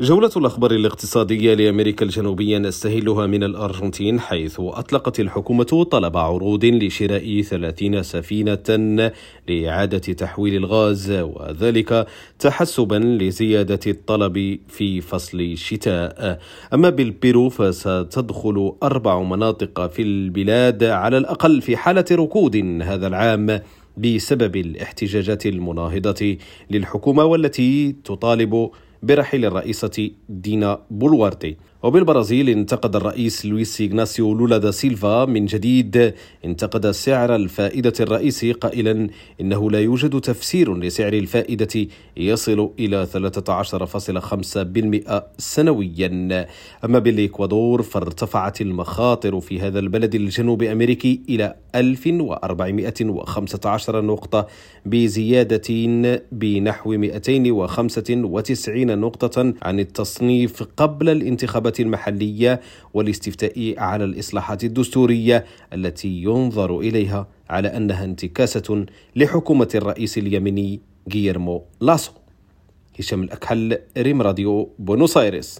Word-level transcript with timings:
جولة 0.00 0.30
الأخبار 0.36 0.70
الاقتصادية 0.70 1.54
لأمريكا 1.54 2.04
الجنوبية 2.04 2.58
نستهلها 2.58 3.26
من 3.26 3.44
الأرجنتين 3.44 4.20
حيث 4.20 4.56
أطلقت 4.60 5.20
الحكومة 5.20 5.86
طلب 5.90 6.16
عروض 6.16 6.64
لشراء 6.64 7.42
30 7.42 8.02
سفينة 8.02 9.10
لإعادة 9.48 9.98
تحويل 9.98 10.54
الغاز 10.56 11.10
وذلك 11.10 12.06
تحسبا 12.38 12.94
لزيادة 12.94 13.80
الطلب 13.86 14.58
في 14.68 15.00
فصل 15.00 15.40
الشتاء. 15.40 16.40
أما 16.74 16.90
بالبيرو 16.90 17.48
فستدخل 17.48 18.72
أربع 18.82 19.22
مناطق 19.22 19.86
في 19.86 20.02
البلاد 20.02 20.84
على 20.84 21.18
الأقل 21.18 21.62
في 21.62 21.76
حالة 21.76 22.04
ركود 22.12 22.56
هذا 22.82 23.06
العام 23.06 23.60
بسبب 23.96 24.56
الاحتجاجات 24.56 25.46
المناهضة 25.46 26.36
للحكومة 26.70 27.24
والتي 27.24 27.96
تطالب 28.04 28.70
برحيل 29.02 29.44
الرئيسة 29.44 30.10
دينا 30.28 30.80
بولوارتي. 30.90 31.56
وبالبرازيل 31.82 32.48
انتقد 32.48 32.96
الرئيس 32.96 33.46
لويس 33.46 33.80
إغناسيو 33.80 34.34
لولا 34.34 34.58
دا 34.58 34.70
سيلفا 34.70 35.24
من 35.24 35.46
جديد. 35.46 36.14
انتقد 36.44 36.90
سعر 36.90 37.34
الفائدة 37.34 37.92
الرئيسي 38.00 38.52
قائلا 38.52 39.08
إنه 39.40 39.70
لا 39.70 39.80
يوجد 39.80 40.20
تفسير 40.20 40.76
لسعر 40.76 41.12
الفائدة 41.12 41.86
يصل 42.16 42.70
إلى 42.78 43.06
13.5% 43.06 45.22
سنويا. 45.38 46.46
أما 46.84 46.98
بالإكوادور 46.98 47.82
فارتفعت 47.82 48.60
المخاطر 48.60 49.40
في 49.40 49.60
هذا 49.60 49.78
البلد 49.78 50.14
الجنوب 50.14 50.62
أمريكي 50.62 51.20
إلى 51.28 51.54
1415 51.74 54.00
نقطة 54.00 54.46
بزيادة 54.86 55.74
بنحو 56.32 56.90
295 56.90 58.98
نقطة 58.98 59.54
عن 59.62 59.80
التصنيف 59.80 60.62
قبل 60.76 61.08
الانتخابات 61.08 61.67
الانتخابات 61.68 61.80
المحلية 61.80 62.60
والاستفتاء 62.94 63.74
على 63.78 64.04
الإصلاحات 64.04 64.64
الدستورية 64.64 65.44
التي 65.72 66.22
ينظر 66.22 66.70
إليها 66.80 67.26
على 67.50 67.68
أنها 67.68 68.04
انتكاسة 68.04 68.86
لحكومة 69.16 69.68
الرئيس 69.74 70.18
اليمني 70.18 70.80
غيرمو 71.14 71.64
لاسو. 71.80 72.12
هشام 72.98 73.22
الأكحل 73.22 73.78
ريم 73.98 74.22
راديو 74.22 74.70
بونوس 74.78 75.16
آيرس 75.16 75.50